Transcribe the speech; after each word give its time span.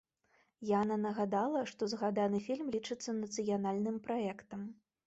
Яна 0.69 0.97
нагадала, 1.01 1.61
што 1.73 1.91
згаданы 1.93 2.43
фільм 2.49 2.67
лічыцца 2.79 3.09
нацыянальным 3.23 4.05
праектам. 4.11 4.71